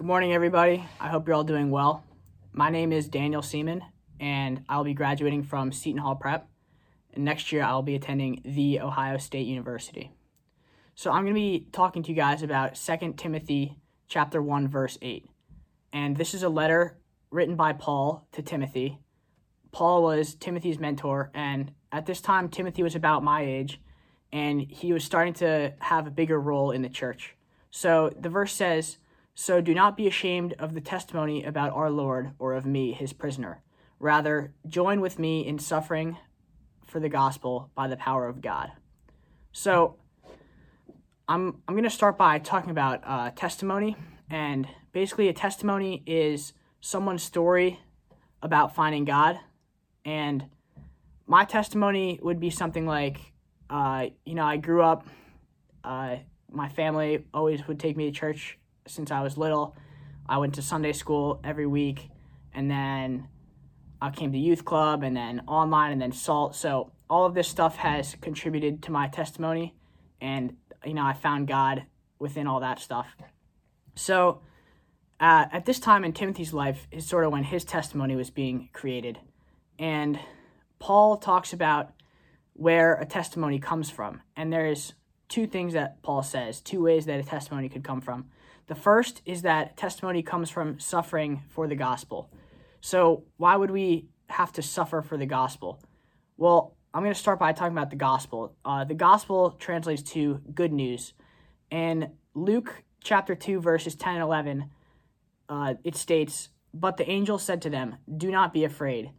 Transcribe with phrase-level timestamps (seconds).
[0.00, 0.82] Good morning, everybody.
[0.98, 2.02] I hope you're all doing well.
[2.54, 3.82] My name is Daniel Seaman,
[4.18, 6.48] and I'll be graduating from Seton Hall Prep.
[7.12, 10.10] And next year, I'll be attending The Ohio State University.
[10.94, 13.76] So I'm going to be talking to you guys about 2 Timothy
[14.08, 15.28] chapter 1 verse 8.
[15.92, 16.96] And this is a letter
[17.30, 19.00] written by Paul to Timothy.
[19.70, 23.78] Paul was Timothy's mentor, and at this time, Timothy was about my age,
[24.32, 27.36] and he was starting to have a bigger role in the church.
[27.70, 28.96] So the verse says,
[29.40, 33.14] So do not be ashamed of the testimony about our Lord or of me, his
[33.14, 33.62] prisoner.
[33.98, 36.18] Rather, join with me in suffering
[36.84, 38.70] for the gospel by the power of God.
[39.50, 39.96] So
[41.26, 43.96] I'm, I'm going to start by talking about uh, testimony.
[44.28, 46.52] And basically, a testimony is
[46.82, 47.80] someone's story
[48.42, 49.40] about finding God.
[50.04, 50.44] And
[51.26, 53.32] my testimony would be something like,
[53.70, 55.06] uh, you know, I grew up,
[55.82, 56.16] uh,
[56.52, 58.58] my family always would take me to church
[58.90, 59.76] since I was little.
[60.28, 62.10] I went to Sunday school every week,
[62.52, 63.28] and then
[64.00, 66.54] I came to youth club, and then online, and then SALT.
[66.54, 69.74] So all of this stuff has contributed to my testimony,
[70.20, 71.84] and you know, I found God
[72.18, 73.16] within all that stuff.
[73.94, 74.40] So
[75.20, 78.70] uh, at this time in Timothy's life is sort of when his testimony was being
[78.72, 79.18] created.
[79.78, 80.18] And
[80.78, 81.92] Paul talks about
[82.54, 84.22] where a testimony comes from.
[84.36, 84.94] And there's
[85.30, 88.26] two things that Paul says, two ways that a testimony could come from.
[88.66, 92.30] The first is that testimony comes from suffering for the gospel.
[92.82, 95.82] So, why would we have to suffer for the gospel?
[96.36, 98.54] Well, I'm going to start by talking about the gospel.
[98.64, 101.14] Uh, the gospel translates to good news.
[101.70, 104.70] In Luke chapter 2, verses 10 and 11,
[105.48, 109.10] uh, it states, But the angel said to them, Do not be afraid,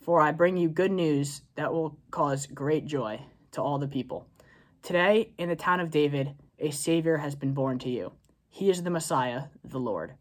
[0.00, 3.20] for I bring you good news that will cause great joy
[3.52, 4.26] to all the people.
[4.82, 8.12] Today, in the town of David, a Savior has been born to you.
[8.48, 10.14] He is the Messiah, the Lord.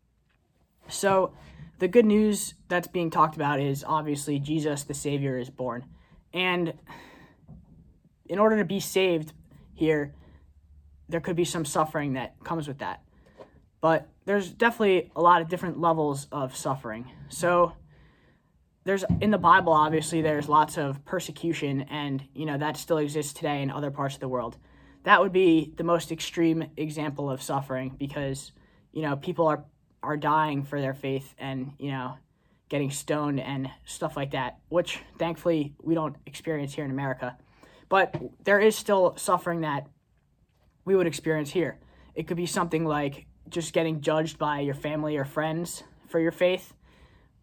[0.87, 1.33] So,
[1.79, 5.85] the good news that's being talked about is obviously Jesus, the Savior, is born.
[6.31, 6.73] And
[8.29, 9.33] in order to be saved
[9.73, 10.13] here,
[11.09, 13.01] there could be some suffering that comes with that.
[13.81, 17.09] But there's definitely a lot of different levels of suffering.
[17.29, 17.73] So
[18.83, 23.33] there's in the Bible obviously there's lots of persecution and you know that still exists
[23.33, 24.57] today in other parts of the world.
[25.03, 28.51] That would be the most extreme example of suffering because
[28.91, 29.65] you know people are
[30.03, 32.17] are dying for their faith and you know
[32.69, 37.37] getting stoned and stuff like that, which thankfully we don't experience here in America.
[37.89, 38.15] But
[38.45, 39.87] there is still suffering that
[40.85, 41.79] we would experience here.
[42.15, 46.31] It could be something like just getting judged by your family or friends for your
[46.31, 46.73] faith,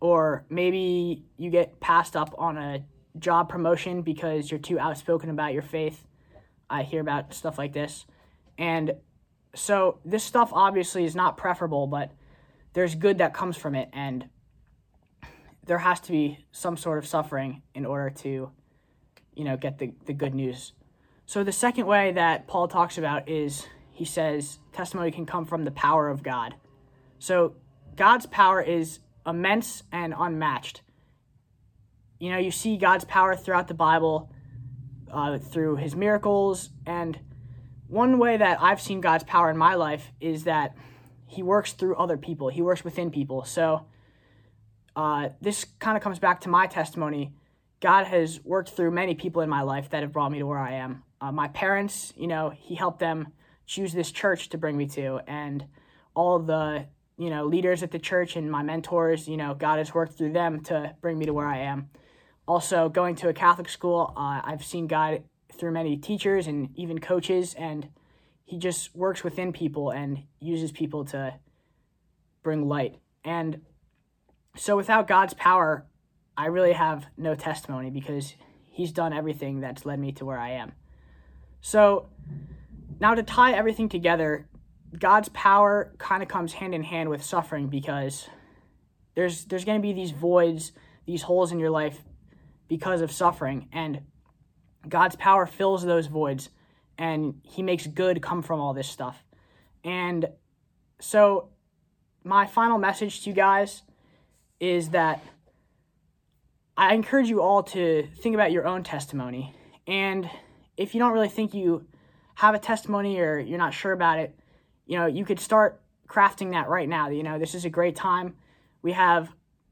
[0.01, 2.85] or maybe you get passed up on a
[3.19, 6.07] job promotion because you're too outspoken about your faith.
[6.71, 8.07] I hear about stuff like this.
[8.57, 8.95] And
[9.55, 12.13] so this stuff obviously is not preferable, but
[12.75, 13.89] there's good that comes from it.
[13.93, 14.29] And
[15.65, 18.51] there has to be some sort of suffering in order to,
[19.35, 20.73] you know, get the, the good news.
[21.27, 25.65] So the second way that Paul talks about is he says testimony can come from
[25.65, 26.55] the power of God.
[27.19, 27.57] So
[27.97, 30.83] God's power is immense and unmatched.
[32.19, 34.31] You know, you see God's power throughout the Bible
[35.13, 36.71] uh, through his miracles.
[36.87, 37.19] And
[37.87, 40.75] one way that I've seen God's power in my life is that
[41.27, 43.45] he works through other people, he works within people.
[43.45, 43.87] So,
[44.97, 47.33] uh, this kind of comes back to my testimony.
[47.81, 50.59] God has worked through many people in my life that have brought me to where
[50.59, 51.05] I am.
[51.21, 53.29] Uh, my parents, you know, He helped them
[53.67, 55.65] choose this church to bring me to, and
[56.15, 56.87] all the
[57.19, 60.33] you know leaders at the church and my mentors, you know, God has worked through
[60.33, 61.91] them to bring me to where I am.
[62.47, 66.99] Also, going to a Catholic school, uh, I've seen God through many teachers and even
[66.99, 67.89] coaches, and
[68.45, 71.35] He just works within people and uses people to
[72.43, 72.97] bring light.
[73.25, 73.61] And
[74.57, 75.85] so without God's power,
[76.37, 78.35] I really have no testimony because
[78.71, 80.73] He's done everything that's led me to where I am.
[81.61, 82.09] So
[83.01, 84.48] now to tie everything together,
[84.97, 88.29] God's power kind of comes hand in hand with suffering because
[89.15, 90.73] there's there's going to be these voids,
[91.07, 92.03] these holes in your life
[92.69, 94.03] because of suffering and
[94.89, 96.51] God's power fills those voids
[96.97, 99.23] and he makes good come from all this stuff.
[99.85, 100.27] And
[101.01, 101.51] so
[102.25, 103.83] my final message to you guys
[104.61, 105.23] is that
[106.77, 109.55] I encourage you all to think about your own testimony.
[109.87, 110.29] And
[110.77, 111.87] if you don't really think you
[112.37, 114.39] have a testimony or you're not sure about it,
[114.89, 117.11] you know, you could start crafting that right now.
[117.11, 118.35] You know, this is a great time.
[118.83, 119.29] We have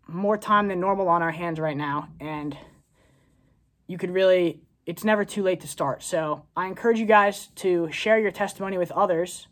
[0.07, 2.11] more time than normal on our hands right now.
[2.21, 2.57] And
[3.89, 6.03] you could really, it's never too late to start.
[6.03, 9.49] So I encourage you guys to share your testimony with others.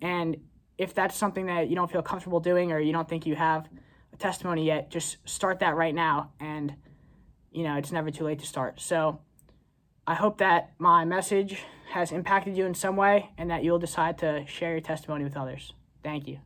[0.00, 0.38] And
[0.78, 3.68] if that's something that you don't feel comfortable doing or you don't think you have
[4.14, 6.32] a testimony yet, just start that right now.
[6.40, 6.74] And,
[7.52, 8.80] you know, it's never too late to start.
[8.80, 9.20] So
[10.06, 11.62] I hope that my message
[11.92, 15.36] has impacted you in some way and that you'll decide to share your testimony with
[15.36, 15.74] others.
[16.02, 16.38] Thank you.